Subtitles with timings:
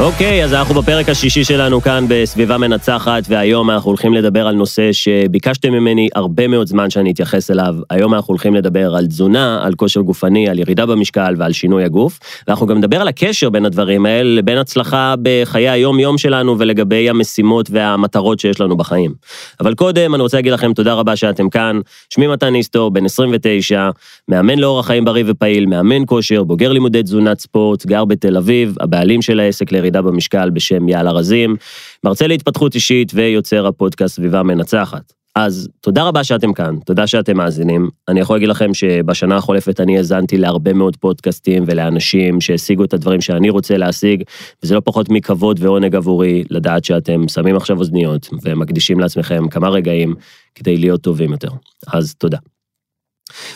[0.00, 4.92] אוקיי, אז אנחנו בפרק השישי שלנו כאן בסביבה מנצחת, והיום אנחנו הולכים לדבר על נושא
[4.92, 7.74] שביקשתם ממני הרבה מאוד זמן שאני אתייחס אליו.
[7.90, 12.18] היום אנחנו הולכים לדבר על תזונה, על כושר גופני, על ירידה במשקל ועל שינוי הגוף.
[12.48, 17.70] ואנחנו גם נדבר על הקשר בין הדברים האלה לבין הצלחה בחיי היום-יום שלנו ולגבי המשימות
[17.70, 19.14] והמטרות שיש לנו בחיים.
[19.60, 21.80] אבל קודם אני רוצה להגיד לכם תודה רבה שאתם כאן.
[22.10, 23.90] שמי מתן איסטור, בן 29,
[24.28, 29.22] מאמן לאורח חיים בריא ופעיל, מאמן כושר, בוגר לימודי תזונת ספורט, גר בתל אביב, הבעלים
[29.22, 31.56] של העסק לירידה במשקל בשם יאללה רזים,
[32.04, 35.12] מרצה להתפתחות אישית ויוצר הפודקאסט סביבה מנצחת.
[35.36, 37.88] אז תודה רבה שאתם כאן, תודה שאתם מאזינים.
[38.08, 43.20] אני יכול להגיד לכם שבשנה החולפת אני האזנתי להרבה מאוד פודקאסטים ולאנשים שהשיגו את הדברים
[43.20, 44.22] שאני רוצה להשיג,
[44.62, 50.14] וזה לא פחות מכבוד ועונג עבורי לדעת שאתם שמים עכשיו אוזניות ומקדישים לעצמכם כמה רגעים
[50.54, 51.50] כדי להיות טובים יותר.
[51.92, 52.38] אז תודה.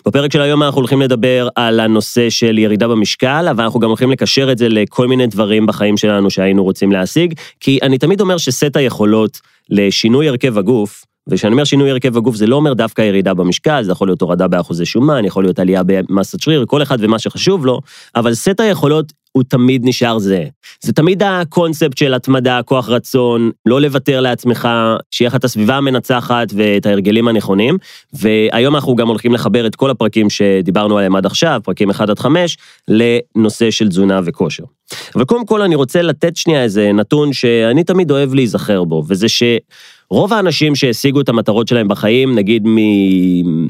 [0.07, 4.11] בפרק של היום אנחנו הולכים לדבר על הנושא של ירידה במשקל, אבל אנחנו גם הולכים
[4.11, 8.39] לקשר את זה לכל מיני דברים בחיים שלנו שהיינו רוצים להשיג, כי אני תמיד אומר
[8.39, 13.35] שסט היכולות לשינוי הרכב הגוף, וכשאני אומר שינוי הרכב הגוף זה לא אומר דווקא ירידה
[13.35, 17.19] במשקל, זה יכול להיות הורדה באחוזי שומן, יכול להיות עלייה במסת שריר, כל אחד ומה
[17.19, 17.81] שחשוב לו,
[18.17, 20.45] אבל סט היכולות הוא תמיד נשאר זה.
[20.81, 24.69] זה תמיד הקונספט של התמדה, כוח רצון, לא לוותר לעצמך,
[25.11, 27.79] שיהיה לך את הסביבה המנצחת ואת ההרגלים הנכונים,
[28.13, 32.19] והיום אנחנו גם הולכים לחבר את כל הפרקים שדיברנו עליהם עד עכשיו, פרקים 1 עד
[32.19, 32.59] 5,
[32.89, 34.65] לנושא של תזונה וכושר.
[35.15, 39.29] אבל קודם כל אני רוצה לתת שנייה איזה נתון שאני תמיד אוהב להיזכר בו, וזה
[39.29, 39.43] ש...
[40.13, 42.63] רוב האנשים שהשיגו את המטרות שלהם בחיים, נגיד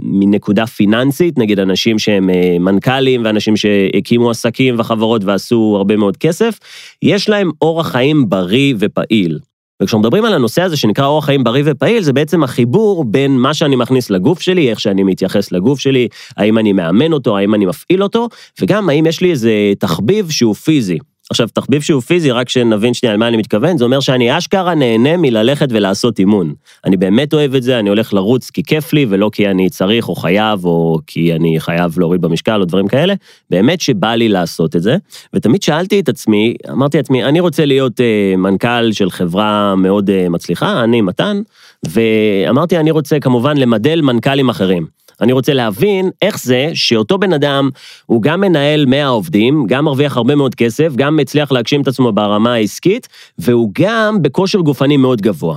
[0.02, 6.58] מנקודה פיננסית, נגיד אנשים שהם אה, מנכ"לים ואנשים שהקימו עסקים וחברות ועשו הרבה מאוד כסף,
[7.02, 9.38] יש להם אורח חיים בריא ופעיל.
[9.82, 13.54] וכשאנחנו מדברים על הנושא הזה שנקרא אורח חיים בריא ופעיל, זה בעצם החיבור בין מה
[13.54, 17.66] שאני מכניס לגוף שלי, איך שאני מתייחס לגוף שלי, האם אני מאמן אותו, האם אני
[17.66, 18.28] מפעיל אותו,
[18.60, 20.98] וגם האם יש לי איזה תחביב שהוא פיזי.
[21.30, 24.74] עכשיו, תחביב שהוא פיזי, רק שנבין שנייה על מה אני מתכוון, זה אומר שאני אשכרה
[24.74, 26.54] נהנה מללכת ולעשות אימון.
[26.84, 30.08] אני באמת אוהב את זה, אני הולך לרוץ כי כיף לי, ולא כי אני צריך
[30.08, 33.14] או חייב, או כי אני חייב להוריד במשקל או דברים כאלה,
[33.50, 34.96] באמת שבא לי לעשות את זה.
[35.34, 40.28] ותמיד שאלתי את עצמי, אמרתי לעצמי, אני רוצה להיות uh, מנכ"ל של חברה מאוד uh,
[40.28, 41.40] מצליחה, אני מתן,
[41.88, 45.00] ואמרתי, אני רוצה כמובן למדל מנכ"לים אחרים.
[45.20, 47.70] אני רוצה להבין איך זה שאותו בן אדם,
[48.06, 52.12] הוא גם מנהל 100 עובדים, גם מרוויח הרבה מאוד כסף, גם מצליח להגשים את עצמו
[52.12, 53.08] ברמה העסקית,
[53.38, 55.56] והוא גם בכושר גופני מאוד גבוה.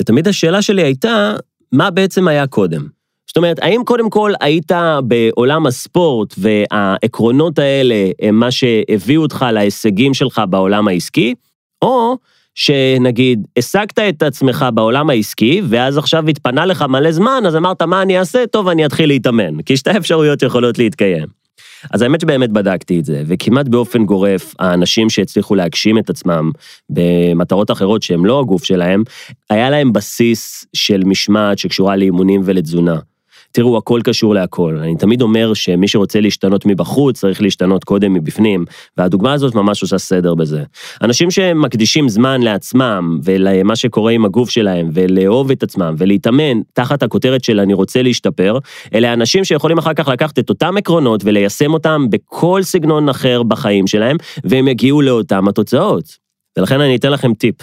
[0.00, 1.34] ותמיד השאלה שלי הייתה,
[1.72, 2.86] מה בעצם היה קודם?
[3.26, 4.72] זאת אומרת, האם קודם כל היית
[5.04, 11.34] בעולם הספורט והעקרונות האלה הם מה שהביאו אותך להישגים שלך בעולם העסקי,
[11.82, 12.16] או
[12.54, 18.02] שנגיד, השגת את עצמך בעולם העסקי, ואז עכשיו התפנה לך מלא זמן, אז אמרת, מה
[18.02, 18.46] אני אעשה?
[18.46, 21.40] טוב, אני אתחיל להתאמן, כי שתי אפשרויות יכולות להתקיים.
[21.90, 26.50] אז האמת שבאמת בדקתי את זה, וכמעט באופן גורף, האנשים שהצליחו להגשים את עצמם
[26.90, 29.02] במטרות אחרות שהן לא הגוף שלהם,
[29.50, 32.98] היה להם בסיס של משמעת שקשורה לאימונים ולתזונה.
[33.52, 34.78] תראו, הכל קשור להכל.
[34.82, 38.64] אני תמיד אומר שמי שרוצה להשתנות מבחוץ, צריך להשתנות קודם מבפנים,
[38.96, 40.62] והדוגמה הזאת ממש עושה סדר בזה.
[41.02, 47.44] אנשים שמקדישים זמן לעצמם ולמה שקורה עם הגוף שלהם, ולאהוב את עצמם, ולהתאמן תחת הכותרת
[47.44, 48.58] של אני רוצה להשתפר,
[48.94, 53.86] אלה אנשים שיכולים אחר כך לקחת את אותם עקרונות וליישם אותם בכל סגנון אחר בחיים
[53.86, 56.04] שלהם, והם יגיעו לאותם התוצאות.
[56.58, 57.56] ולכן אני אתן לכם טיפ.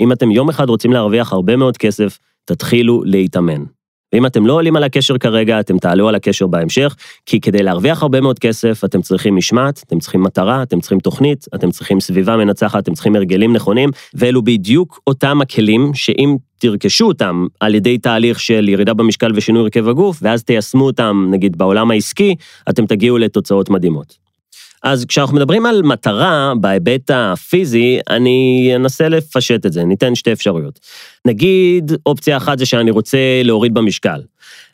[0.00, 3.79] אם אתם יום אחד רוצים להרוויח הרבה מאוד כסף, תתחילו להתאמן.
[4.12, 8.02] ואם אתם לא עולים על הקשר כרגע, אתם תעלו על הקשר בהמשך, כי כדי להרוויח
[8.02, 12.36] הרבה מאוד כסף, אתם צריכים משמעת, אתם צריכים מטרה, אתם צריכים תוכנית, אתם צריכים סביבה
[12.36, 18.40] מנצחת, אתם צריכים הרגלים נכונים, ואלו בדיוק אותם הכלים שאם תרכשו אותם על ידי תהליך
[18.40, 22.34] של ירידה במשקל ושינוי הרכב הגוף, ואז תיישמו אותם, נגיד, בעולם העסקי,
[22.68, 24.29] אתם תגיעו לתוצאות מדהימות.
[24.82, 30.80] אז כשאנחנו מדברים על מטרה בהיבט הפיזי, אני אנסה לפשט את זה, ניתן שתי אפשרויות.
[31.24, 34.20] נגיד, אופציה אחת זה שאני רוצה להוריד במשקל.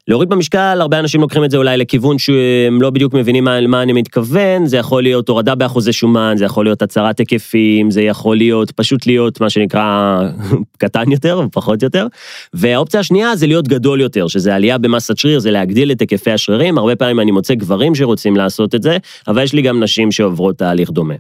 [0.08, 3.82] להוריד במשקל, הרבה אנשים לוקחים את זה אולי לכיוון שהם לא בדיוק מבינים על מה
[3.82, 8.36] אני מתכוון, זה יכול להיות הורדה באחוזי שומן, זה יכול להיות הצהרת היקפים, זה יכול
[8.36, 10.20] להיות פשוט להיות מה שנקרא
[10.78, 12.06] קטן יותר או פחות יותר.
[12.54, 16.78] והאופציה השנייה זה להיות גדול יותר, שזה עלייה במסת שריר, זה להגדיל את היקפי השרירים,
[16.78, 18.96] הרבה פעמים אני מוצא גברים שרוצים לעשות את זה,
[19.28, 21.14] אבל יש לי גם נשים שעוברות תהליך דומה.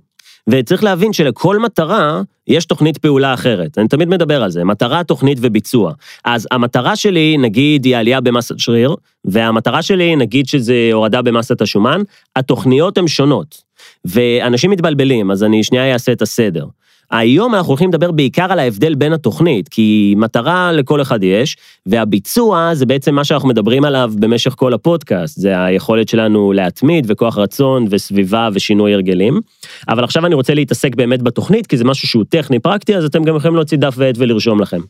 [0.48, 3.78] וצריך להבין שלכל מטרה יש תוכנית פעולה אחרת.
[3.78, 5.92] אני תמיד מדבר על זה, מטרה, תוכנית וביצוע.
[6.24, 8.94] אז המטרה שלי, נגיד, היא עלייה במסת שריר,
[9.24, 12.02] והמטרה שלי, נגיד שזה הורדה במסת השומן,
[12.36, 13.62] התוכניות הן שונות.
[14.04, 16.66] ואנשים מתבלבלים, אז אני שנייה אעשה את הסדר.
[17.10, 21.56] היום אנחנו הולכים לדבר בעיקר על ההבדל בין התוכנית, כי מטרה לכל אחד יש,
[21.86, 27.38] והביצוע זה בעצם מה שאנחנו מדברים עליו במשך כל הפודקאסט, זה היכולת שלנו להתמיד וכוח
[27.38, 29.40] רצון וסביבה ושינוי הרגלים.
[29.88, 33.24] אבל עכשיו אני רוצה להתעסק באמת בתוכנית, כי זה משהו שהוא טכני פרקטי, אז אתם
[33.24, 34.80] גם יכולים להוציא דף ועט ולרשום לכם.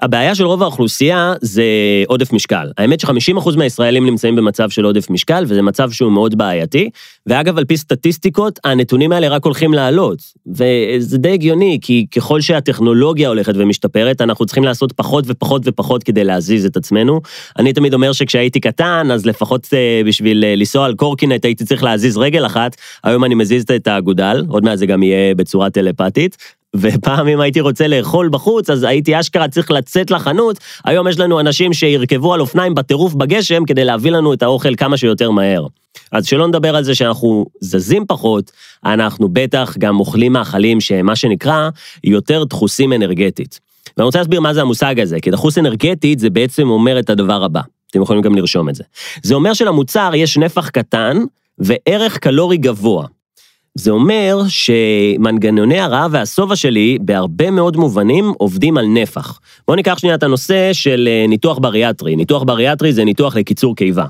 [0.00, 1.64] הבעיה של רוב האוכלוסייה זה
[2.06, 2.70] עודף משקל.
[2.78, 6.90] האמת ש-50% מהישראלים נמצאים במצב של עודף משקל, וזה מצב שהוא מאוד בעייתי.
[7.26, 10.18] ואגב, על פי סטטיסטיקות, הנתונים האלה רק הולכים לעלות.
[10.46, 16.24] וזה די הגיוני, כי ככל שהטכנולוגיה הולכת ומשתפרת, אנחנו צריכים לעשות פחות ופחות ופחות כדי
[16.24, 17.20] להזיז את עצמנו.
[17.58, 21.82] אני תמיד אומר שכשהייתי קטן, אז לפחות uh, בשביל uh, לנסוע על קורקינט הייתי צריך
[21.82, 26.36] להזיז רגל אחת, היום אני מזיז את האגודל, עוד מעט זה גם יהיה בצורה טלפתית.
[26.76, 30.58] ופעם אם הייתי רוצה לאכול בחוץ, אז הייתי אשכרה צריך לצאת לחנות.
[30.84, 34.96] היום יש לנו אנשים שירכבו על אופניים בטירוף בגשם כדי להביא לנו את האוכל כמה
[34.96, 35.66] שיותר מהר.
[36.12, 38.50] אז שלא נדבר על זה שאנחנו זזים פחות,
[38.84, 41.68] אנחנו בטח גם אוכלים מאכלים שמה שנקרא
[42.04, 43.60] יותר דחוסים אנרגטית.
[43.96, 47.44] ואני רוצה להסביר מה זה המושג הזה, כי דחוס אנרגטית זה בעצם אומר את הדבר
[47.44, 47.60] הבא.
[47.90, 48.84] אתם יכולים גם לרשום את זה.
[49.22, 51.18] זה אומר שלמוצר יש נפח קטן
[51.58, 53.06] וערך קלורי גבוה.
[53.74, 59.40] זה אומר שמנגנוני הרעב והשובע שלי בהרבה מאוד מובנים עובדים על נפח.
[59.66, 62.16] בואו ניקח שנייה את הנושא של אה, ניתוח בריאטרי.
[62.16, 64.04] ניתוח בריאטרי זה ניתוח לקיצור קיבה.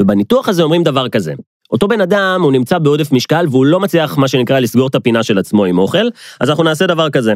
[0.00, 1.34] ובניתוח הזה אומרים דבר כזה,
[1.72, 5.22] אותו בן אדם, הוא נמצא בעודף משקל והוא לא מצליח, מה שנקרא, לסגור את הפינה
[5.22, 6.08] של עצמו עם אוכל,
[6.40, 7.34] אז אנחנו נעשה דבר כזה.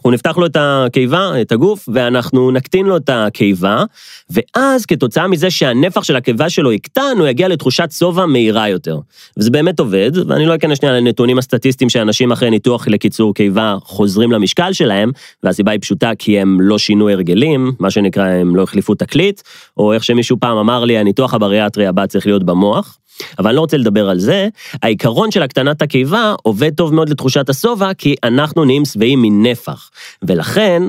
[0.00, 3.84] אנחנו נפתח לו את הקיבה, את הגוף, ואנחנו נקטין לו את הקיבה,
[4.30, 8.98] ואז כתוצאה מזה שהנפח של הקיבה שלו יקטן, הוא יגיע לתחושת שובע מהירה יותר.
[9.36, 14.32] וזה באמת עובד, ואני לא אכנס שנייה לנתונים הסטטיסטיים שאנשים אחרי ניתוח לקיצור קיבה חוזרים
[14.32, 15.10] למשקל שלהם,
[15.42, 19.40] והסיבה היא פשוטה כי הם לא שינו הרגלים, מה שנקרא הם לא החליפו תקליט,
[19.76, 22.98] או איך שמישהו פעם אמר לי, הניתוח הבריאטרי הבא צריך להיות במוח.
[23.38, 24.48] אבל אני לא רוצה לדבר על זה,
[24.82, 29.90] העיקרון של הקטנת הקיבה עובד טוב מאוד לתחושת השובע, כי אנחנו נהיים שבעים מנפח.
[30.22, 30.82] ולכן,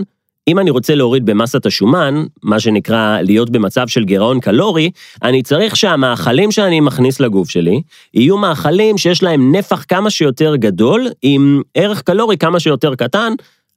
[0.47, 4.91] אם אני רוצה להוריד במסת השומן, מה שנקרא להיות במצב של גירעון קלורי,
[5.23, 7.81] אני צריך שהמאכלים שאני מכניס לגוף שלי,
[8.13, 13.33] יהיו מאכלים שיש להם נפח כמה שיותר גדול, עם ערך קלורי כמה שיותר קטן.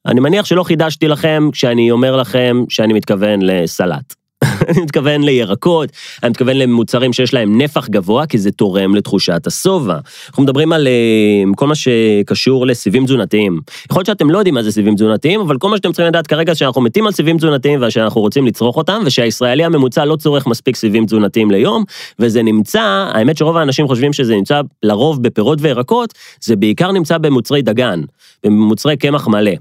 [0.06, 4.23] אני מניח שלא חידשתי לכם כשאני אומר לכם שאני מתכוון לסלט.
[4.68, 5.88] אני מתכוון לירקות,
[6.22, 9.98] אני מתכוון למוצרים שיש להם נפח גבוה, כי זה תורם לתחושת השובע.
[10.28, 13.60] אנחנו מדברים על uh, כל מה שקשור לסיבים תזונתיים.
[13.90, 16.26] יכול להיות שאתם לא יודעים מה זה סיבים תזונתיים, אבל כל מה שאתם צריכים לדעת
[16.26, 20.76] כרגע שאנחנו מתים על סיבים תזונתיים ושאנחנו רוצים לצרוך אותם, ושהישראלי הממוצע לא צורך מספיק
[20.76, 21.84] סיבים תזונתיים ליום,
[22.18, 27.62] וזה נמצא, האמת שרוב האנשים חושבים שזה נמצא לרוב בפירות וירקות, זה בעיקר נמצא במוצרי
[27.62, 28.00] דגן,
[28.44, 29.52] במוצרי קמח מלא.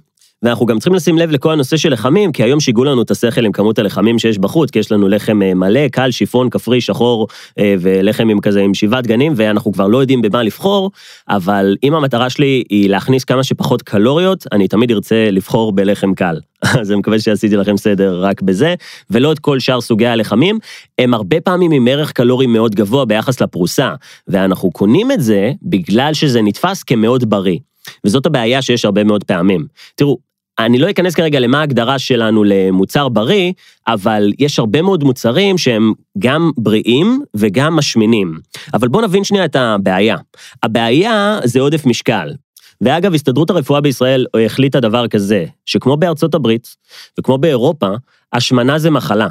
[0.44, 3.46] ואנחנו גם צריכים לשים לב לכל הנושא של לחמים, כי היום שיגעו לנו את השכל
[3.46, 7.28] עם כמות הלחמים שיש בחוץ, כי יש לנו לחם אה, מלא, קל, שיפון, כפרי, שחור,
[7.60, 10.92] אה, ולחם עם כזה עם שבעת גנים, ואנחנו כבר לא יודעים במה לבחור,
[11.30, 16.40] אבל אם המטרה שלי היא להכניס כמה שפחות קלוריות, אני תמיד ארצה לבחור בלחם קל.
[16.80, 18.76] אז אני מקווה שעשיתי לכם סדר רק בזה,
[19.10, 20.60] ולא את כל שאר סוגי הלחמים,
[21.00, 23.94] הם הרבה פעמים עם ערך קלורי מאוד גבוה ביחס לפרוסה,
[24.28, 27.58] ואנחנו קונים את זה בגלל שזה נתפס כמאוד בריא.
[28.06, 29.66] וזאת הבעיה שיש הרבה מאוד פעמים.
[29.96, 30.18] תראו,
[30.60, 33.52] אני לא אכנס כרגע למה ההגדרה שלנו למוצר בריא,
[33.88, 38.40] אבל יש הרבה מאוד מוצרים שהם גם בריאים וגם משמינים.
[38.74, 40.18] אבל בואו נבין שנייה את הבעיה.
[40.64, 42.34] הבעיה זה עודף משקל.
[42.82, 46.76] ואגב, הסתדרות הרפואה בישראל החליטה דבר כזה, שכמו בארצות הברית
[47.20, 47.88] וכמו באירופה,
[48.34, 49.28] השמנה זה מחלה.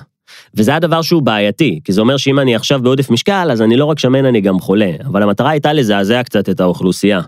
[0.55, 3.84] וזה הדבר שהוא בעייתי, כי זה אומר שאם אני עכשיו בעודף משקל, אז אני לא
[3.84, 4.90] רק שמן, אני גם חולה.
[5.06, 7.20] אבל המטרה הייתה לזעזע קצת את האוכלוסייה.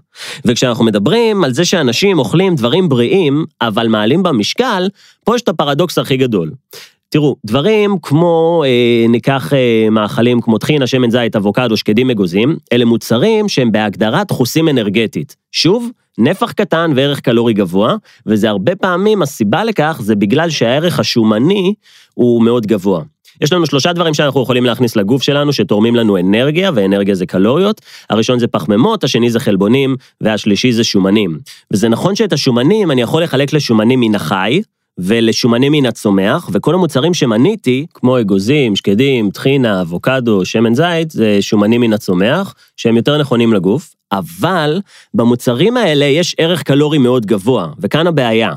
[0.44, 4.88] וכשאנחנו מדברים על זה שאנשים אוכלים דברים בריאים, אבל מעלים במשקל,
[5.24, 6.50] פה יש את הפרדוקס הכי גדול.
[7.08, 12.84] תראו, דברים כמו, אה, ניקח אה, מאכלים כמו טחינה, שמן זית, אבוקדו, שקדים אגוזים, אלה
[12.84, 15.36] מוצרים שהם בהגדרה דחוסים אנרגטית.
[15.52, 17.96] שוב, נפח קטן וערך קלורי גבוה,
[18.26, 21.74] וזה הרבה פעמים, הסיבה לכך זה בגלל שהערך השומני
[22.14, 23.02] הוא מאוד גבוה.
[23.40, 27.80] יש לנו שלושה דברים שאנחנו יכולים להכניס לגוף שלנו שתורמים לנו אנרגיה, ואנרגיה זה קלוריות.
[28.10, 31.38] הראשון זה פחמימות, השני זה חלבונים, והשלישי זה שומנים.
[31.72, 34.62] וזה נכון שאת השומנים אני יכול לחלק לשומנים מן החי,
[34.98, 41.80] ולשומנים מן הצומח, וכל המוצרים שמניתי, כמו אגוזים, שקדים, טחינה, אבוקדו, שמן זית, זה שומנים
[41.80, 44.80] מן הצומח, שהם יותר נכונים לגוף, אבל
[45.14, 48.52] במוצרים האלה יש ערך קלורי מאוד גבוה, וכאן הבעיה.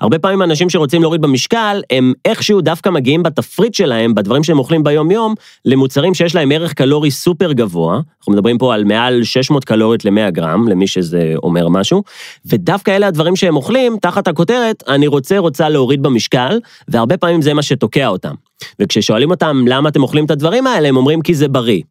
[0.00, 4.84] הרבה פעמים אנשים שרוצים להוריד במשקל, הם איכשהו דווקא מגיעים בתפריט שלהם, בדברים שהם אוכלים
[4.84, 5.34] ביום-יום,
[5.64, 8.00] למוצרים שיש להם ערך קלורי סופר גבוה.
[8.18, 12.02] אנחנו מדברים פה על מעל 600 קלוריות ל-100 גרם, למי שזה אומר משהו,
[12.46, 16.58] ודווקא אלה הדברים שהם אוכלים, תחת הכותרת, אני רוצה, רוצה להוריד במשקל,
[16.88, 18.34] והרבה פעמים זה מה שתוקע אותם.
[18.80, 21.82] וכששואלים אותם למה אתם אוכלים את הדברים האלה, הם אומרים כי זה בריא.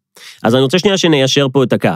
[0.44, 1.90] אז אני רוצה שנייה שניישר פה את הקו.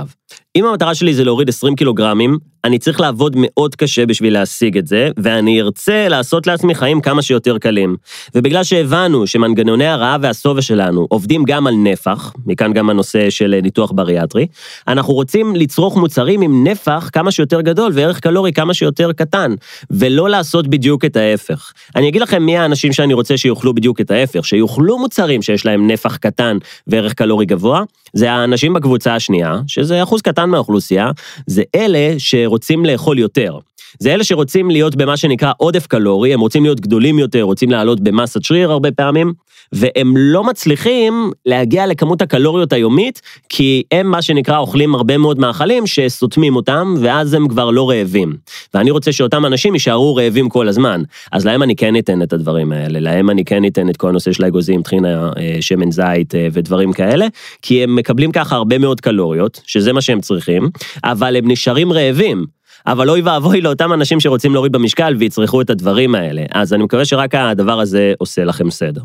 [0.55, 4.87] אם המטרה שלי זה להוריד 20 קילוגרמים, אני צריך לעבוד מאוד קשה בשביל להשיג את
[4.87, 7.95] זה, ואני ארצה לעשות לעצמי חיים כמה שיותר קלים.
[8.35, 13.91] ובגלל שהבנו שמנגנוני הרעב והשובע שלנו עובדים גם על נפח, מכאן גם הנושא של ניתוח
[13.91, 14.47] בריאטרי,
[14.87, 19.55] אנחנו רוצים לצרוך מוצרים עם נפח כמה שיותר גדול וערך קלורי כמה שיותר קטן,
[19.91, 21.71] ולא לעשות בדיוק את ההפך.
[21.95, 25.87] אני אגיד לכם מי האנשים שאני רוצה שיאכלו בדיוק את ההפך, שיאכלו מוצרים שיש להם
[25.87, 26.57] נפח קטן
[26.87, 31.11] וערך קלורי גבוה, זה האנשים בקבוצה השנייה, שזה אחוז קטן מהאוכלוסייה,
[31.47, 32.54] זה אלה שרוצים
[32.85, 33.59] לאכול יותר.
[33.99, 37.99] זה אלה שרוצים להיות במה שנקרא עודף קלורי, הם רוצים להיות גדולים יותר, רוצים לעלות
[37.99, 39.33] במסת שריר הרבה פעמים,
[39.71, 45.87] והם לא מצליחים להגיע לכמות הקלוריות היומית, כי הם מה שנקרא אוכלים הרבה מאוד מאכלים
[45.87, 48.35] שסותמים אותם, ואז הם כבר לא רעבים.
[48.73, 51.01] ואני רוצה שאותם אנשים יישארו רעבים כל הזמן.
[51.31, 54.31] אז להם אני כן אתן את הדברים האלה, להם אני כן אתן את כל הנושא
[54.31, 57.27] של האגוזים, טחינה, אה, שמן זית אה, ודברים כאלה,
[57.61, 60.69] כי הם מקבלים ככה הרבה מאוד קלוריות, שזה מה שהם צריכים,
[61.03, 62.45] אבל הם נשארים רעבים.
[62.87, 66.43] אבל אוי ואבוי לאותם אנשים שרוצים להוריד במשקל ויצרכו את הדברים האלה.
[66.51, 69.01] אז אני מקווה שרק הדבר הזה עושה לכם סדר.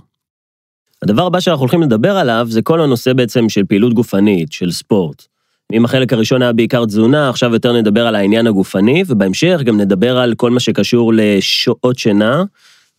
[1.03, 5.25] הדבר הבא שאנחנו הולכים לדבר עליו זה כל הנושא בעצם של פעילות גופנית, של ספורט.
[5.73, 10.19] אם החלק הראשון היה בעיקר תזונה, עכשיו יותר נדבר על העניין הגופני, ובהמשך גם נדבר
[10.19, 12.45] על כל מה שקשור לשעות שינה,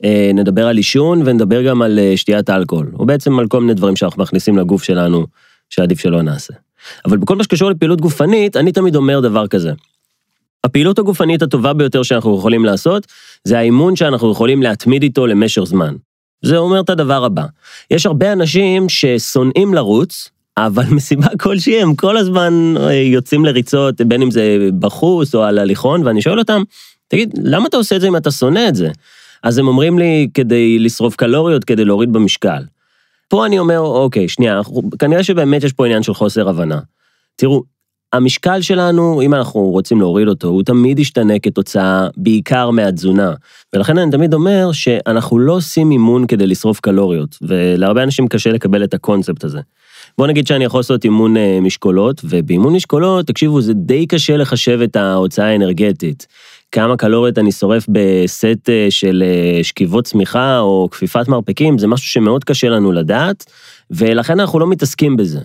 [0.04, 3.74] אה, נדבר על עישון ונדבר גם על אה, שתיית אלכוהול, או בעצם על כל מיני
[3.74, 5.26] דברים שאנחנו מכניסים לגוף שלנו,
[5.70, 6.54] שעדיף שלא נעשה.
[7.06, 9.72] אבל בכל מה שקשור לפעילות גופנית, אני תמיד אומר דבר כזה.
[10.64, 13.08] הפעילות הגופנית הטובה ביותר שאנחנו יכולים לעשות,
[13.44, 15.96] זה האימון שאנחנו יכולים להתמיד איתו למשך זמן.
[16.42, 17.46] זה אומר את הדבר הבא,
[17.92, 24.22] יש הרבה אנשים ששונאים לרוץ, אבל מסיבה כלשהי הם כל הזמן אה, יוצאים לריצות, בין
[24.22, 26.62] אם זה בחוץ או על הליכון, ואני שואל אותם,
[27.08, 28.90] תגיד, למה אתה עושה את זה אם אתה שונא את זה?
[29.44, 32.64] אז הם אומרים לי, כדי לשרוף קלוריות, כדי להוריד במשקל.
[33.28, 34.62] פה אני אומר, אוקיי, שנייה,
[35.00, 36.80] כנראה שבאמת יש פה עניין של חוסר הבנה.
[37.36, 37.64] תראו,
[38.14, 43.34] המשקל שלנו, אם אנחנו רוצים להוריד אותו, הוא תמיד ישתנה כתוצאה בעיקר מהתזונה.
[43.74, 48.84] ולכן אני תמיד אומר שאנחנו לא עושים אימון כדי לשרוף קלוריות, ולהרבה אנשים קשה לקבל
[48.84, 49.60] את הקונספט הזה.
[50.18, 54.80] בוא נגיד שאני יכול לעשות אימון אה, משקולות, ובאימון משקולות, תקשיבו, זה די קשה לחשב
[54.84, 56.28] את ההוצאה האנרגטית.
[56.72, 62.08] כמה קלוריות אני שורף בסט אה, של אה, שכיבות צמיחה או כפיפת מרפקים, זה משהו
[62.08, 63.46] שמאוד קשה לנו לדעת,
[63.92, 65.40] ולכן אנחנו לא מתעסקים בזה.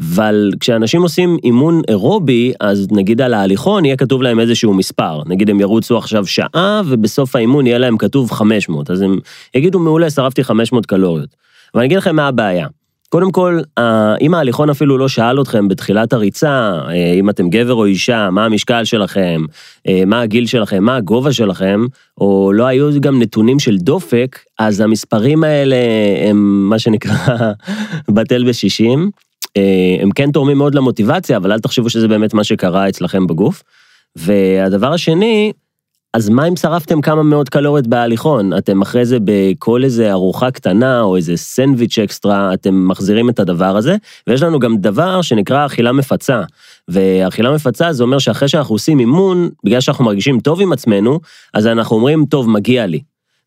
[0.00, 5.22] אבל כשאנשים עושים אימון אירובי, אז נגיד על ההליכון יהיה כתוב להם איזשהו מספר.
[5.26, 9.18] נגיד הם ירוצו עכשיו שעה, ובסוף האימון יהיה להם כתוב 500, אז הם
[9.54, 11.28] יגידו, מעולה, שרפתי 500 קלוריות.
[11.74, 12.66] אבל אני אגיד לכם מה הבעיה.
[13.08, 13.60] קודם כל,
[14.20, 18.44] אם ההליכון אפילו לא שאל אתכם בתחילת הריצה, אה, אם אתם גבר או אישה, מה
[18.44, 19.42] המשקל שלכם,
[19.88, 21.80] אה, מה הגיל שלכם, מה הגובה שלכם,
[22.20, 25.76] או לא היו גם נתונים של דופק, אז המספרים האלה
[26.28, 27.12] הם מה שנקרא
[28.14, 29.10] בטל בשישים.
[29.56, 33.62] אה, הם כן תורמים מאוד למוטיבציה, אבל אל תחשבו שזה באמת מה שקרה אצלכם בגוף.
[34.16, 35.52] והדבר השני,
[36.14, 38.52] אז מה אם שרפתם כמה מאות קלוריות בהליכון?
[38.58, 43.76] אתם אחרי זה בכל איזה ארוחה קטנה או איזה סנדוויץ' אקסטרה, אתם מחזירים את הדבר
[43.76, 43.96] הזה,
[44.26, 46.42] ויש לנו גם דבר שנקרא אכילה מפצה.
[46.88, 51.20] ואכילה מפצה זה אומר שאחרי שאנחנו עושים אימון, בגלל שאנחנו מרגישים טוב עם עצמנו,
[51.54, 53.00] אז אנחנו אומרים, טוב, מגיע לי.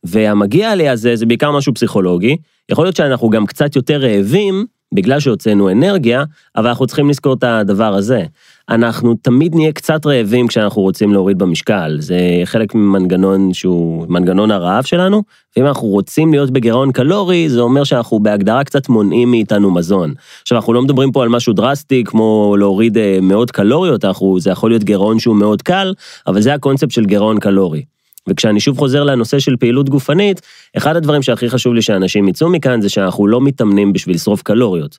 [0.03, 2.37] והמגיע לי הזה זה בעיקר משהו פסיכולוגי,
[2.71, 6.23] יכול להיות שאנחנו גם קצת יותר רעבים, בגלל שהוצאנו אנרגיה,
[6.55, 8.23] אבל אנחנו צריכים לזכור את הדבר הזה.
[8.71, 14.83] אנחנו תמיד נהיה קצת רעבים כשאנחנו רוצים להוריד במשקל, זה חלק ממנגנון שהוא מנגנון הרעב
[14.83, 15.23] שלנו,
[15.57, 20.13] ואם אנחנו רוצים להיות בגירעון קלורי, זה אומר שאנחנו בהגדרה קצת מונעים מאיתנו מזון.
[20.41, 24.49] עכשיו, אנחנו לא מדברים פה על משהו דרסטי כמו להוריד אה, מאות קלוריות, אנחנו, זה
[24.49, 25.93] יכול להיות גירעון שהוא מאוד קל,
[26.27, 27.83] אבל זה הקונספט של גירעון קלורי.
[28.29, 30.41] וכשאני שוב חוזר לנושא של פעילות גופנית,
[30.77, 34.97] אחד הדברים שהכי חשוב לי שאנשים יצאו מכאן זה שאנחנו לא מתאמנים בשביל לשרוף קלוריות.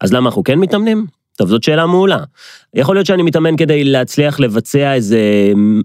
[0.00, 1.23] אז למה אנחנו כן מתאמנים?
[1.36, 2.18] טוב, זאת שאלה מעולה.
[2.74, 5.18] יכול להיות שאני מתאמן כדי להצליח לבצע איזה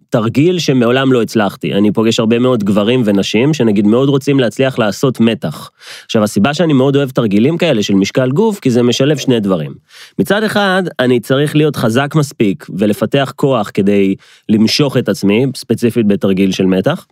[0.09, 1.73] תרגיל שמעולם לא הצלחתי.
[1.73, 5.71] אני פוגש הרבה מאוד גברים ונשים שנגיד מאוד רוצים להצליח לעשות מתח.
[6.05, 9.73] עכשיו, הסיבה שאני מאוד אוהב תרגילים כאלה של משקל גוף, כי זה משלב שני דברים.
[10.19, 14.15] מצד אחד, אני צריך להיות חזק מספיק ולפתח כוח כדי
[14.49, 17.05] למשוך את עצמי, ספציפית בתרגיל של מתח.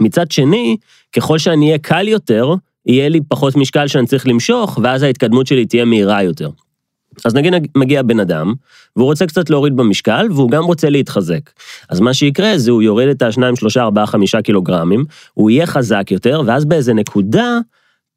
[0.00, 0.76] מצד שני,
[1.16, 2.54] ככל שאני אהיה קל יותר,
[2.86, 6.48] יהיה לי פחות משקל שאני צריך למשוך, ואז ההתקדמות שלי תהיה מהירה יותר.
[7.24, 8.54] אז נגיד מגיע בן אדם,
[8.96, 11.50] והוא רוצה קצת להוריד במשקל, והוא גם רוצה להתחזק.
[11.88, 16.10] אז מה שיקרה זה הוא יוריד את ה-2, 3, 4, 5 קילוגרמים, הוא יהיה חזק
[16.10, 17.58] יותר, ואז באיזה נקודה,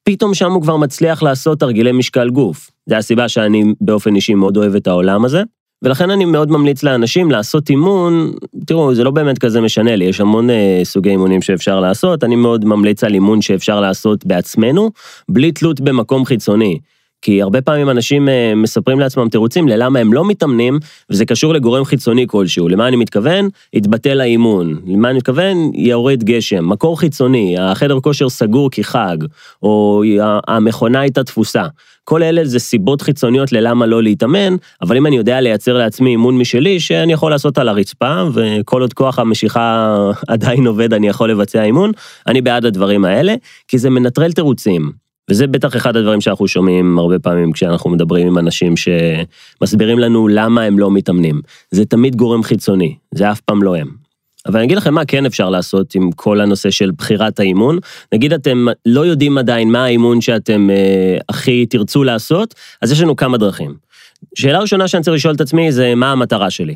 [0.04, 2.72] פתאום שם הוא כבר מצליח לעשות תרגילי משקל גוף.
[2.90, 5.44] זו הסיבה שאני באופן אישי מאוד אוהב את העולם הזה.
[5.84, 8.34] ולכן אני מאוד ממליץ לאנשים לעשות אימון,
[8.66, 12.36] תראו, זה לא באמת כזה משנה לי, יש המון אה, סוגי אימונים שאפשר לעשות, אני
[12.36, 14.92] מאוד ממליץ על אימון שאפשר לעשות בעצמנו,
[15.30, 16.80] בלי תלות במקום חיצוני.
[17.22, 21.86] כי הרבה פעמים אנשים אה, מספרים לעצמם תירוצים ללמה הם לא מתאמנים, וזה קשור לגורם
[21.86, 22.68] חיצוני כלשהו.
[22.68, 23.50] למה אני מתכוון?
[23.74, 24.80] יתבטל האימון.
[24.88, 25.72] למה אני מתכוון?
[25.74, 26.70] יורד גשם.
[26.70, 29.18] מקור חיצוני, החדר כושר סגור כי חג,
[29.64, 30.04] או
[30.48, 31.64] המכונה הייתה תפוסה.
[32.04, 36.38] כל אלה זה סיבות חיצוניות ללמה לא להתאמן, אבל אם אני יודע לייצר לעצמי אימון
[36.38, 39.96] משלי, שאני יכול לעשות על הרצפה, וכל עוד כוח המשיכה
[40.28, 41.92] עדיין עובד, אני יכול לבצע אימון,
[42.28, 43.36] אני בעד הדברים האלה,
[43.68, 45.01] כי זה מנטרל תירוצים.
[45.32, 50.62] וזה בטח אחד הדברים שאנחנו שומעים הרבה פעמים כשאנחנו מדברים עם אנשים שמסבירים לנו למה
[50.62, 51.42] הם לא מתאמנים.
[51.72, 53.88] זה תמיד גורם חיצוני, זה אף פעם לא הם.
[54.46, 57.80] אבל אני אגיד לכם מה כן אפשר לעשות עם כל הנושא של בחירת האימון.
[58.14, 63.16] נגיד אתם לא יודעים עדיין מה האימון שאתם אה, הכי תרצו לעשות, אז יש לנו
[63.16, 63.76] כמה דרכים.
[64.36, 66.76] שאלה ראשונה שאני צריך לשאול את עצמי זה מה המטרה שלי.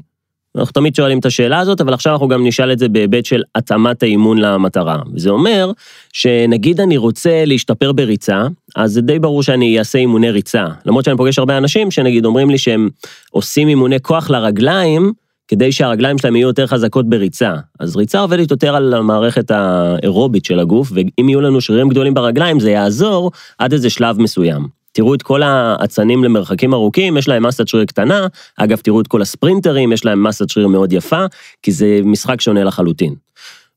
[0.57, 3.41] אנחנו תמיד שואלים את השאלה הזאת, אבל עכשיו אנחנו גם נשאל את זה בהיבט של
[3.55, 4.97] התאמת האימון למטרה.
[5.13, 5.71] וזה אומר
[6.13, 10.65] שנגיד אני רוצה להשתפר בריצה, אז זה די ברור שאני אעשה אימוני ריצה.
[10.85, 12.89] למרות שאני פוגש הרבה אנשים שנגיד אומרים לי שהם
[13.31, 15.13] עושים אימוני כוח לרגליים,
[15.47, 17.53] כדי שהרגליים שלהם יהיו יותר חזקות בריצה.
[17.79, 22.59] אז ריצה עובדת יותר על המערכת האירובית של הגוף, ואם יהיו לנו שרירים גדולים ברגליים,
[22.59, 24.84] זה יעזור עד איזה שלב מסוים.
[24.95, 29.21] תראו את כל האצנים למרחקים ארוכים, יש להם מסת שריר קטנה, אגב, תראו את כל
[29.21, 31.25] הספרינטרים, יש להם מסת שריר מאוד יפה,
[31.61, 33.15] כי זה משחק שונה לחלוטין.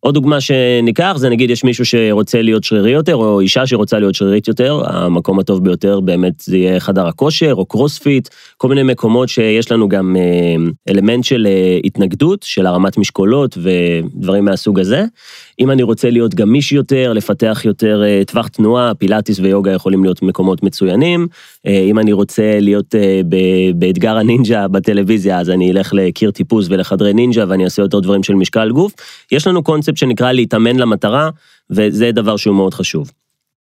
[0.01, 4.15] עוד דוגמה שניקח זה נגיד יש מישהו שרוצה להיות שרירי יותר או אישה שרוצה להיות
[4.15, 9.29] שרירית יותר, המקום הטוב ביותר באמת זה יהיה חדר הכושר או קרוספיט, כל מיני מקומות
[9.29, 15.05] שיש לנו גם אה, אלמנט של אה, התנגדות, של הרמת משקולות ודברים מהסוג הזה.
[15.61, 20.23] אם אני רוצה להיות גמיש יותר, לפתח יותר אה, טווח תנועה, פילאטיס ויוגה יכולים להיות
[20.23, 21.27] מקומות מצוינים.
[21.67, 22.95] אם אני רוצה להיות
[23.75, 28.35] באתגר הנינג'ה בטלוויזיה, אז אני אלך לקיר טיפוס ולחדרי נינג'ה ואני אעשה יותר דברים של
[28.35, 28.93] משקל גוף.
[29.33, 31.31] יש לנו קונספט שנקרא להתאמן למטרה,
[31.71, 33.11] וזה דבר שהוא מאוד חשוב.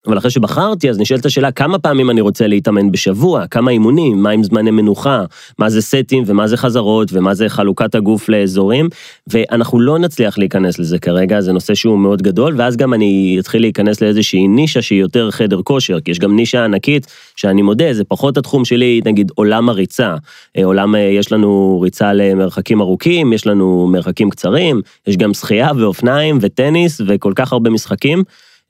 [0.07, 4.29] אבל אחרי שבחרתי, אז נשאלת השאלה כמה פעמים אני רוצה להתאמן בשבוע, כמה אימונים, מה
[4.29, 5.23] עם זמני מנוחה,
[5.59, 6.23] מה זה סטים?
[6.27, 7.09] ומה זה חזרות?
[7.13, 8.89] ומה זה חלוקת הגוף לאזורים,
[9.27, 13.61] ואנחנו לא נצליח להיכנס לזה כרגע, זה נושא שהוא מאוד גדול, ואז גם אני אתחיל
[13.61, 18.03] להיכנס לאיזושהי נישה שהיא יותר חדר כושר, כי יש גם נישה ענקית, שאני מודה, זה
[18.03, 20.15] פחות התחום שלי, נגיד עולם הריצה.
[20.57, 25.69] אה, עולם, אה, יש לנו ריצה למרחקים ארוכים, יש לנו מרחקים קצרים, יש גם שחייה
[25.77, 28.23] ואופניים וטניס וכל כך הרבה משחקים.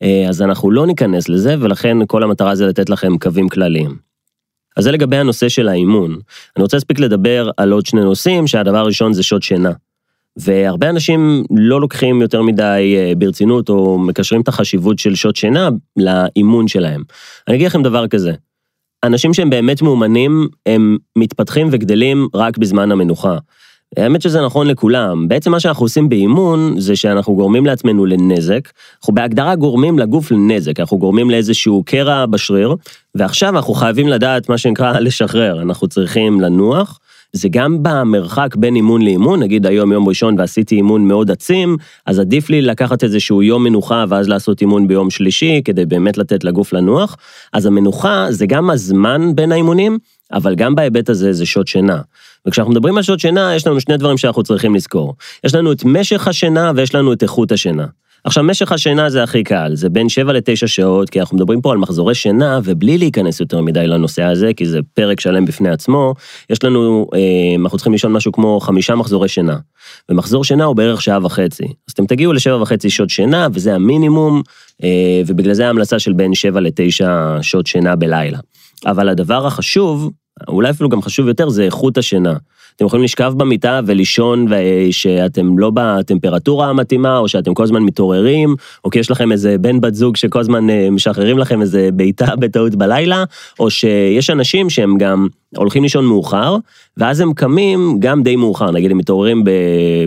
[0.03, 3.97] אה, אז אנחנו לא ניכנס לזה, ולכן כל המטרה זה לתת לכם קווים כלליים.
[4.77, 6.12] אז זה לגבי הנושא של האימון.
[6.55, 9.71] אני רוצה להספיק לדבר על עוד שני נושאים, שהדבר הראשון זה שעות שינה.
[10.38, 15.69] והרבה אנשים לא לוקחים יותר מדי אה, ברצינות, או מקשרים את החשיבות של שעות שינה
[15.97, 17.03] לאימון שלהם.
[17.47, 18.31] אני אגיד לכם דבר כזה,
[19.03, 23.38] אנשים שהם באמת מאומנים, הם מתפתחים וגדלים רק בזמן המנוחה.
[23.98, 25.28] האמת שזה נכון לכולם.
[25.28, 28.69] בעצם מה שאנחנו עושים באימון זה שאנחנו גורמים לעצמנו לנזק,
[29.00, 32.76] אנחנו בהגדרה גורמים לגוף לנזק, אנחנו גורמים לאיזשהו קרע בשריר,
[33.15, 37.00] ועכשיו אנחנו חייבים לדעת מה שנקרא לשחרר, אנחנו צריכים לנוח.
[37.34, 42.19] זה גם במרחק בין אימון לאימון, נגיד היום יום ראשון ועשיתי אימון מאוד עצים, אז
[42.19, 46.74] עדיף לי לקחת איזשהו יום מנוחה ואז לעשות אימון ביום שלישי, כדי באמת לתת לגוף
[46.74, 47.17] לנוח.
[47.54, 49.98] אז המנוחה זה גם הזמן בין האימונים,
[50.34, 52.02] אבל גם בהיבט הזה זה שעות שינה.
[52.47, 55.15] וכשאנחנו מדברים על שעות שינה, יש לנו שני דברים שאנחנו צריכים לזכור.
[55.43, 57.86] יש לנו את משך השינה ויש לנו את איכות השינה.
[58.25, 61.71] עכשיו, משך השינה זה הכי קל, זה בין 7 ל-9 שעות, כי אנחנו מדברים פה
[61.71, 66.13] על מחזורי שינה, ובלי להיכנס יותר מדי לנושא הזה, כי זה פרק שלם בפני עצמו,
[66.49, 67.19] יש לנו, אה,
[67.60, 69.58] אנחנו צריכים לישון משהו כמו חמישה מחזורי שינה.
[70.10, 71.63] ומחזור שינה הוא בערך שעה וחצי.
[71.63, 74.41] אז אתם תגיעו לשבע וחצי שעות שינה, וזה המינימום,
[74.84, 77.05] אה, ובגלל זה ההמלצה של בין 7 ל-9
[77.41, 78.38] שעות שינה בלילה.
[78.86, 80.12] אבל הדבר החשוב,
[80.48, 82.34] אולי אפילו גם חשוב יותר, זה איכות השינה.
[82.76, 84.48] אתם יכולים לשכב במיטה ולישון
[84.91, 89.82] שאתם לא בטמפרטורה המתאימה, או שאתם כל הזמן מתעוררים, או כי יש לכם איזה בן
[89.82, 93.24] בת זוג שכל הזמן אה, משחררים לכם איזה בעיטה בטעות בלילה,
[93.60, 96.57] או שיש אנשים שהם גם הולכים לישון מאוחר,
[96.97, 99.43] ואז הם קמים גם די מאוחר, נגיד הם מתעוררים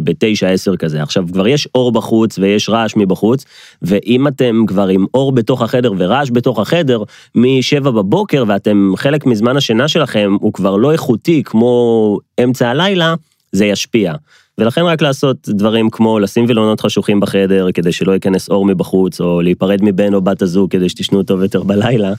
[0.04, 1.02] בתשע, עשר כזה.
[1.02, 3.44] עכשיו, כבר יש אור בחוץ ויש רעש מבחוץ,
[3.82, 7.02] ואם אתם כבר עם אור בתוך החדר ורעש בתוך החדר,
[7.34, 13.14] משבע בבוקר, ואתם, חלק מזמן השינה שלכם הוא כבר לא איכותי כמו אמצע הלילה,
[13.52, 14.14] זה ישפיע.
[14.58, 19.42] ולכן רק לעשות דברים כמו לשים וילונות חשוכים בחדר כדי שלא ייכנס אור מבחוץ, או
[19.42, 22.12] להיפרד מבן או בת הזוג כדי שתישנו טוב יותר בלילה,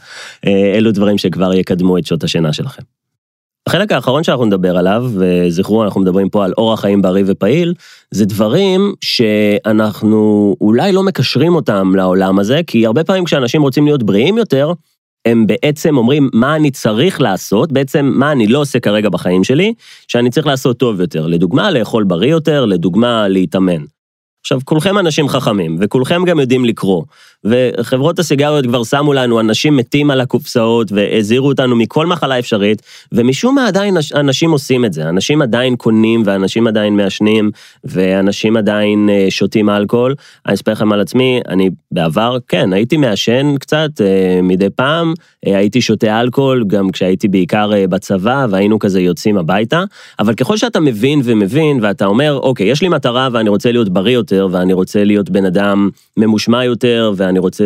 [0.46, 2.99] אה, אלו דברים שכבר יקדמו את שעות השינה שלכם.
[3.70, 7.74] החלק האחרון שאנחנו נדבר עליו, וזכרו, אנחנו מדברים פה על אורח חיים בריא ופעיל,
[8.12, 14.04] זה דברים שאנחנו אולי לא מקשרים אותם לעולם הזה, כי הרבה פעמים כשאנשים רוצים להיות
[14.04, 14.74] בריאים יותר,
[15.26, 19.74] הם בעצם אומרים מה אני צריך לעשות, בעצם מה אני לא עושה כרגע בחיים שלי,
[20.08, 21.28] שאני צריך לעשות טוב יותר.
[21.28, 23.84] לדוגמה, לאכול בריא יותר, לדוגמה, להתאמן.
[24.42, 27.04] עכשיו, כולכם אנשים חכמים, וכולכם גם יודעים לקרוא,
[27.46, 33.56] וחברות הסיגריות כבר שמו לנו אנשים מתים על הקופסאות והזהירו אותנו מכל מחלה אפשרית, ומשום
[33.56, 37.52] מה עדיין אנשים עושים את זה, אנשים עדיין קונים ואנשים עדיין מעשנים
[37.84, 40.16] ואנשים עדיין אה, שותים אלכוהול.
[40.46, 45.14] אני אספר לכם על עצמי, אני בעבר, כן, הייתי מעשן קצת אה, מדי פעם,
[45.48, 49.84] אה, הייתי שותה אלכוהול גם כשהייתי בעיקר בצבא והיינו כזה יוצאים הביתה,
[50.20, 54.14] אבל ככל שאתה מבין ומבין ואתה אומר, אוקיי, יש לי מטרה ואני רוצה להיות בריא
[54.14, 57.66] יותר ואני רוצה להיות בן אדם ממושמע יותר ואני רוצה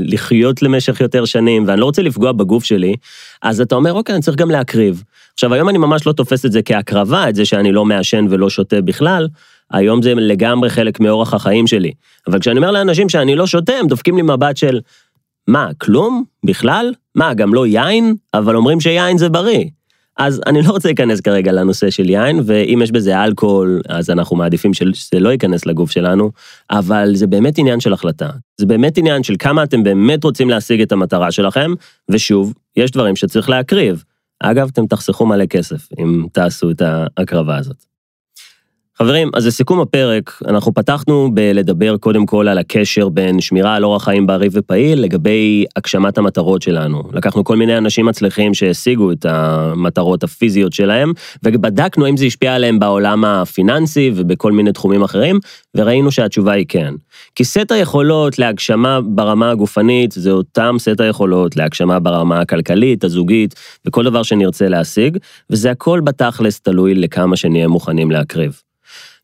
[0.00, 2.94] לחיות למשך יותר שנים ואני לא רוצה לפגוע בגוף שלי,
[3.42, 5.02] אז אתה אומר, אוקיי, אני צריך גם להקריב.
[5.32, 8.50] עכשיו, היום אני ממש לא תופס את זה כהקרבה, את זה שאני לא מעשן ולא
[8.50, 9.28] שותה בכלל,
[9.70, 11.92] היום זה לגמרי חלק מאורח החיים שלי.
[12.26, 14.80] אבל כשאני אומר לאנשים שאני לא שותה, הם דופקים לי מבט של,
[15.48, 16.24] מה, כלום?
[16.46, 16.92] בכלל?
[17.14, 18.14] מה, גם לא יין?
[18.34, 19.64] אבל אומרים שיין זה בריא.
[20.16, 24.36] אז אני לא רוצה להיכנס כרגע לנושא של יין, ואם יש בזה אלכוהול, אז אנחנו
[24.36, 26.30] מעדיפים שזה לא ייכנס לגוף שלנו,
[26.70, 28.30] אבל זה באמת עניין של החלטה.
[28.60, 31.70] זה באמת עניין של כמה אתם באמת רוצים להשיג את המטרה שלכם,
[32.08, 34.04] ושוב, יש דברים שצריך להקריב.
[34.40, 37.91] אגב, אתם תחסכו מלא כסף אם תעשו את ההקרבה הזאת.
[39.02, 44.04] חברים, אז לסיכום הפרק, אנחנו פתחנו בלדבר קודם כל על הקשר בין שמירה על אורח
[44.04, 47.02] חיים בריא ופעיל לגבי הגשמת המטרות שלנו.
[47.12, 51.12] לקחנו כל מיני אנשים מצליחים שהשיגו את המטרות הפיזיות שלהם,
[51.44, 55.38] ובדקנו אם זה השפיע עליהם בעולם הפיננסי ובכל מיני תחומים אחרים,
[55.74, 56.94] וראינו שהתשובה היא כן.
[57.34, 63.54] כי סט היכולות להגשמה ברמה הגופנית זה אותם סט היכולות להגשמה ברמה הכלכלית, הזוגית,
[63.86, 65.18] וכל דבר שנרצה להשיג,
[65.50, 68.71] וזה הכל בתכלס תלוי לכמה שנהיה מוכנים להקריב.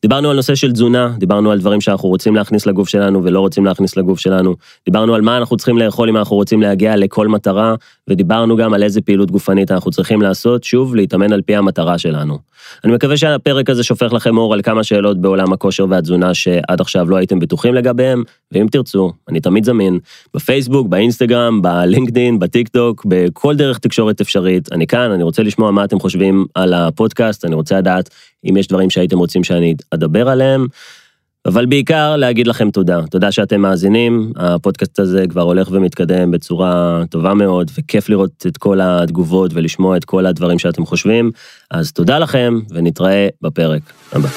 [0.02, 3.64] דיברנו על נושא של תזונה, דיברנו על דברים שאנחנו רוצים להכניס לגוף שלנו ולא רוצים
[3.64, 4.54] להכניס לגוף שלנו,
[4.86, 7.74] דיברנו על מה אנחנו צריכים לאכול אם אנחנו רוצים להגיע לכל מטרה,
[8.08, 12.38] ודיברנו גם על איזה פעילות גופנית אנחנו צריכים לעשות, שוב, להתאמן על פי המטרה שלנו.
[12.84, 17.10] אני מקווה שהפרק הזה שופך לכם אור על כמה שאלות בעולם הכושר והתזונה שעד עכשיו
[17.10, 19.98] לא הייתם בטוחים לגביהם, ואם תרצו, אני תמיד זמין,
[20.34, 24.72] בפייסבוק, באינסטגרם, בלינקדין, בטיק טוק, בכל דרך תקשורת אפשרית.
[24.72, 28.10] אני כאן, אני רוצה לשמוע מה אתם חושבים על הפודקאסט, אני רוצה לדעת
[28.44, 30.66] אם יש דברים שהייתם רוצים שאני אדבר עליהם.
[31.46, 33.00] אבל בעיקר להגיד לכם תודה.
[33.10, 38.80] תודה שאתם מאזינים, הפודקאסט הזה כבר הולך ומתקדם בצורה טובה מאוד, וכיף לראות את כל
[38.82, 41.30] התגובות ולשמוע את כל הדברים שאתם חושבים.
[41.70, 44.28] אז תודה לכם, ונתראה בפרק הבא.